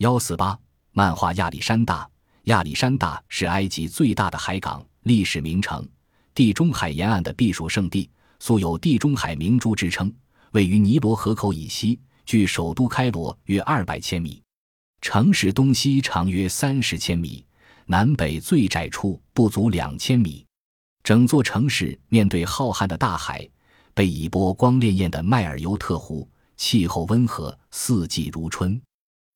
[0.00, 0.58] 幺四八
[0.92, 2.08] 漫画亚历山大。
[2.44, 5.86] 亚历山大是埃及最大的海港，历史名城，
[6.34, 8.08] 地中海沿岸的避暑胜地，
[8.38, 10.10] 素有“地中海明珠”之称。
[10.52, 14.42] 位于尼罗河口以西，距首都开罗约二百千米，
[15.02, 17.44] 城市东西长约三十千米，
[17.84, 20.46] 南北最窄处不足两千米。
[21.04, 23.46] 整座城市面对浩瀚的大海，
[23.92, 26.26] 被一波光潋滟的迈尔尤特湖，
[26.56, 28.80] 气候温和，四季如春。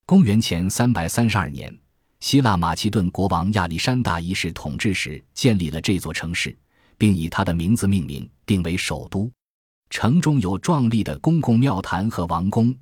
[0.06, 1.74] 公元前三百三十二年，
[2.20, 6.54] 希腊马其顿国王亚历山大一世统治时建立了这座城市，
[6.98, 9.32] 并以他的名字命名，定为首都。
[9.88, 12.74] 城中有壮丽的公共庙坛和王宫，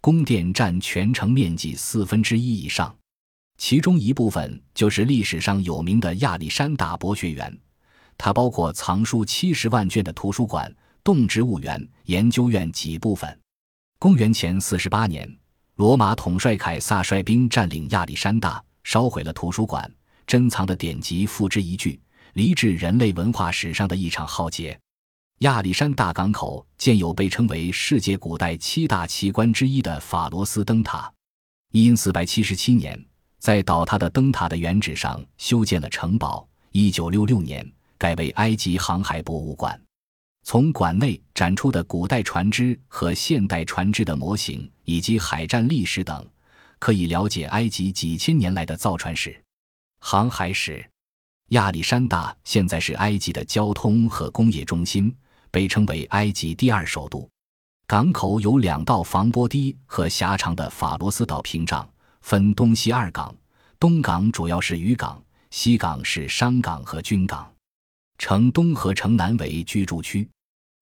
[0.00, 2.96] 宫殿占全城面积四分之一以上，
[3.56, 7.58] 其中一部分就是历史上有名的亚历山大博学园。
[8.16, 10.72] 它包括藏书七十万卷的图书馆、
[11.02, 13.36] 动植物园、研究院几部分。
[13.98, 15.28] 公元前四十八年，
[15.78, 19.88] 罗马统帅凯撒率兵占领亚历山大，烧毁了图书馆，
[20.26, 21.96] 珍藏的典籍付之一炬，
[22.32, 24.76] 离至人类文化史上的一场浩劫。
[25.38, 31.08] 亚历山大港口建有被称为世界古代七大奇观之一的法罗斯灯塔。
[31.70, 33.00] 因四百七十七年，
[33.38, 36.44] 在倒塌的灯塔的原址上修建了城堡。
[36.72, 37.64] 一九六六年。
[37.96, 39.76] 改为埃及航海博物馆，
[40.50, 46.26] 从馆内展出的古代船只和现代船只的模型，以及海战历史等，
[46.78, 49.38] 可以了解埃及几千年来的造船史、
[50.00, 50.82] 航海史。
[51.48, 55.14] 亚历山大现在是埃及的交通和工业中心，
[55.50, 57.28] 被称为埃及第二首都。
[57.86, 61.86] 港口有两道防波堤和狭长的法罗斯岛屏障，
[62.22, 63.36] 分东西二港。
[63.78, 67.52] 东港主要是渔港，西港是商港和军港。
[68.16, 70.26] 城东和城南为居住区。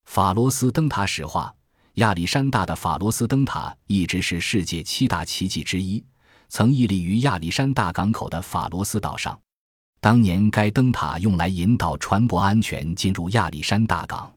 [0.07, 1.55] 法罗斯灯塔史话：
[1.95, 6.03] 亚历山大的法罗斯灯塔一直是世界七大奇迹之一，
[6.49, 9.39] 曾屹立于亚历山大港口的法罗斯岛上。
[10.01, 14.33] 当年该灯塔用来引导船舶安全进入亚历山大港。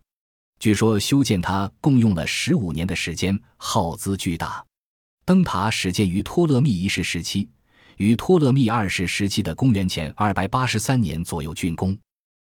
[0.59, 4.62] 据说修建它共用了十五年的时间，耗资巨大。
[5.24, 7.47] 灯塔始建于托勒密一世时期，
[7.97, 11.97] 于托勒密二世时期的公元前二百八十三年左右竣工。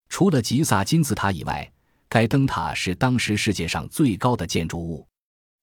[0.07, 1.71] 除了吉萨金字塔以外，
[2.09, 5.07] 该灯塔是当时世界上最高的建筑物。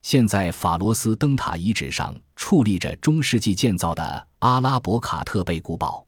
[0.03, 6.07] 现在，法罗斯灯塔遗址上矗立着中世纪建造的阿拉伯卡特贝古堡。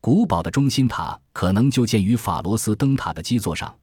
[0.00, 3.76] 古堡的中心塔可能就建于法罗斯灯塔的基座上，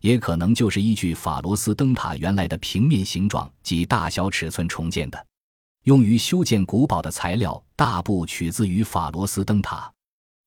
[0.00, 5.26] 也可能就是依据法罗斯灯塔原来的平面形状及大小尺寸重建的。
[5.84, 9.88] 用于修建古堡的材料大部取自于法罗斯灯塔。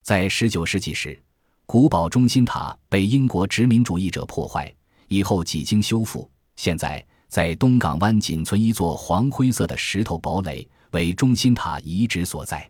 [0.03, 1.17] 在19世纪时。
[1.65, 4.73] 古堡中心塔被英国殖民主义者破坏，
[5.07, 6.29] 以后几经修复。
[6.55, 12.69] 现在在东港湾仅存一座黄灰色的石头堡垒，为中心塔遗址所在。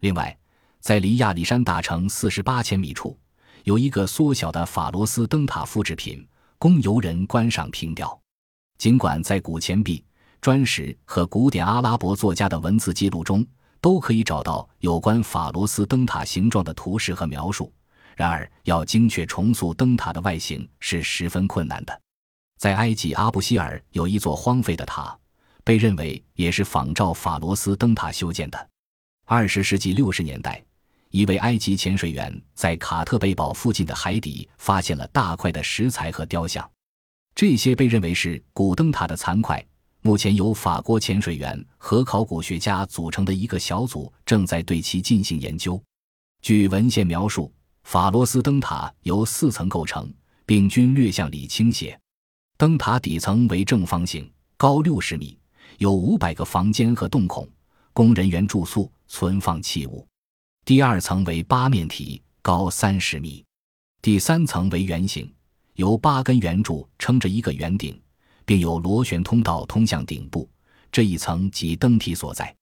[0.00, 0.36] 另外，
[0.80, 3.18] 在离亚历山大城四十八千米处，
[3.64, 6.26] 有一个缩小的法罗斯灯塔复制品，
[6.58, 8.18] 供游人观赏凭吊。
[8.78, 10.04] 尽管在古钱币、
[10.40, 13.44] 砖石和古典阿拉伯作家的文字记录中，
[13.80, 17.72] 都可以找到有关法罗斯灯塔形状的图示和描述。
[18.18, 22.00] 然而，要精确重塑灯塔的外形是十分困难的。
[22.58, 25.16] 在埃及阿布希尔有一座荒废的塔，
[25.62, 28.68] 被认为也是仿照法罗斯灯塔修建的。
[29.24, 30.60] 二十世纪六十年代，
[31.10, 36.68] 一位埃及潜水员在卡特贝堡附近的海底发现了大块的石材和雕像，
[37.36, 39.64] 这些被认为是古灯塔的残块。
[40.00, 45.80] 目前，由法国潜水员和考古学家组成的一个小组正在对其进行研究。
[46.42, 47.52] 据文献描述。
[47.84, 50.12] 法罗斯灯塔由四层构成，
[50.44, 51.98] 并均略向里倾斜。
[52.56, 55.38] 灯塔底层为正方形，高六十米，
[55.78, 57.48] 有五百个房间和洞孔，
[57.92, 60.06] 供人员住宿、存放器物。
[60.64, 63.44] 第二层为八面体，高三十米。
[64.02, 65.32] 第三层为圆形，
[65.74, 68.00] 由八根圆柱撑着一个圆顶，
[68.44, 70.48] 并有螺旋通道通向顶部。
[70.92, 72.54] 这一层即灯体所在。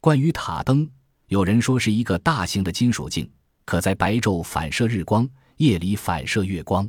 [0.00, 0.88] 关于塔灯，
[1.28, 3.30] 有人说是一个大型的金属镜。
[3.66, 6.88] 可在白昼反射日光，夜里反射月光，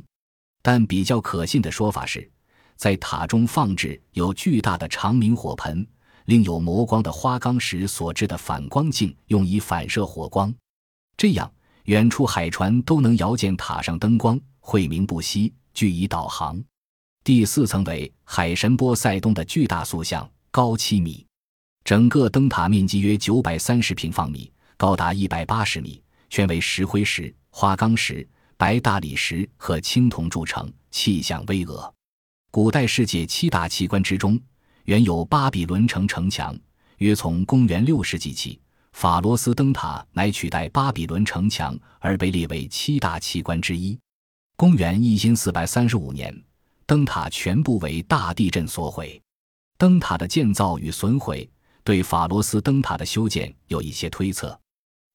[0.62, 2.30] 但比较可信的说法是，
[2.76, 5.84] 在塔中放置有巨大的长明火盆，
[6.26, 10.54] 另有磨光的花岗石所制的反光镜，用以反射火光。
[11.16, 11.52] 这样，
[11.86, 16.62] 远处海船都能遥见塔上灯光，晦明不息，据以导航。
[17.24, 21.26] 第四层为海神波塞冬的巨大塑像，高七米，
[21.82, 26.00] 整个灯塔面积约九百三十平方米，高达一百八十米。
[26.30, 28.26] 全为石灰石、花岗石、
[28.56, 31.90] 白大理石和青铜铸成，气象巍峨。
[32.50, 34.40] 古代世界七大奇观之中，
[34.84, 36.58] 原有巴比伦城城墙，
[36.98, 38.58] 约从公元六世纪起，
[38.92, 43.98] 法罗斯灯塔乃取代巴比伦城墙而被列为七大奇观之一。
[44.56, 46.34] 公元一千四百三十五年，
[46.86, 49.20] 灯塔全部为大地震所毁。
[49.76, 51.48] 灯塔的建造与损毁
[51.84, 54.58] 对法罗斯灯塔的修建有一些推测。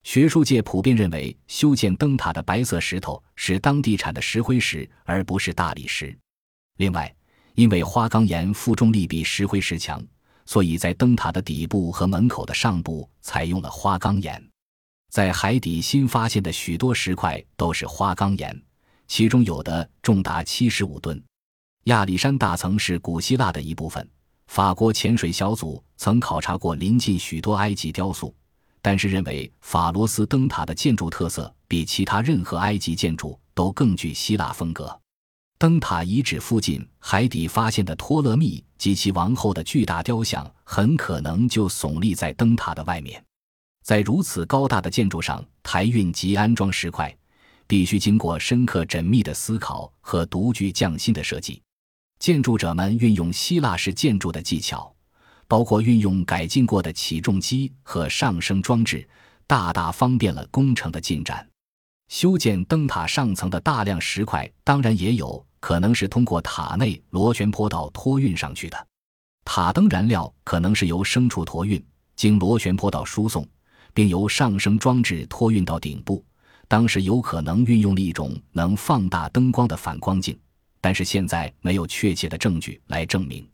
[0.03, 6.15] 学术界普遍认为，修建灯塔的白色石头是当地产的石灰石，而不是大理石。
[6.77, 7.13] 另外，
[7.55, 10.05] 因为花岗岩负重力比石灰石强。
[10.45, 14.45] 所以在灯塔的底部和门口的上部采用了花岗岩，
[15.09, 18.61] 在海底新发现的许多石块都是花岗岩，
[19.07, 21.23] 其中有的重达七十五吨。
[21.85, 24.05] 亚历山大曾是古希腊的一部分。
[24.47, 28.35] 法国潜水小组曾考察过临近许多埃及雕塑，
[28.83, 34.99] 但是认为法罗斯灯塔的建筑特色比其他任何埃及建筑都更具希腊风格。
[35.57, 43.23] 灯塔遗址附近海底发现的托勒密及其王后的巨大雕像，很可能就耸立在灯塔的外面。
[43.85, 47.15] 在如此高大的建筑上抬运及安装石块，
[47.65, 51.61] 必须经过深刻缜密的思考和独具匠心的设计。
[52.19, 54.93] 建筑者们运用希腊式建筑的技巧，
[55.47, 59.07] 包括运用改进过的起重机和上升装置，
[59.47, 61.47] 大大方便了工程的进展。
[62.09, 65.45] 修建灯塔上层的大量石块，当然也有。
[65.59, 68.87] 可能是通过塔内螺旋坡道托运上去的，
[69.45, 71.81] 塔灯燃料可能是由牲畜托运，
[72.17, 73.47] 经螺旋坡道输送，
[73.93, 76.21] 并由上升装置托运到顶部。
[76.67, 80.37] 当时有可能运用了一种能放大灯光的反光镜，
[80.81, 83.47] 但是现在没有确切的证据来证明。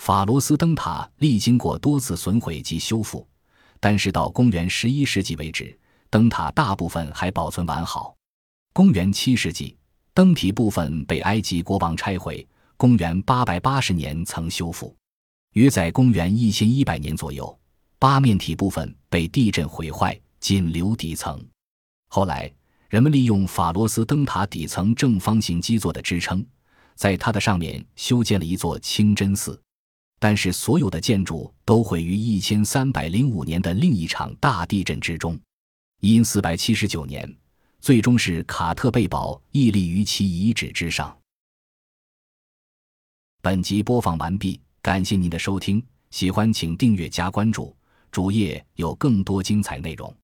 [0.00, 3.28] 法罗斯灯塔历经过多次损毁及修复，
[3.78, 8.16] 但是到公元十一世纪为止，灯塔大部分还保存完好。
[8.72, 9.76] 公元七世纪。
[10.14, 12.44] 灯体部分被埃及国王拆毁，
[12.78, 14.96] 公元八百八十年曾修复，
[15.52, 17.56] 约在公元一千一百年左右，
[17.98, 21.38] 八面体部分被地震毁坏，仅留底层。
[22.08, 22.50] 后来，
[22.88, 26.44] 人们利用法罗斯灯塔底层正方形基座的支撑，
[26.96, 29.60] 在它的上面修建了一座清真寺。
[30.20, 35.36] 但是，所有的建筑都毁于一千三百零五年的另一场大地震之中。
[35.98, 37.36] 因四百七十九年。
[37.80, 41.16] 最终是卡特贝堡屹立于其遗址之上。
[43.40, 47.74] 本集播放完毕，感谢您的收听，喜欢请订阅加关注，
[48.10, 50.14] 主页有更多精彩内容。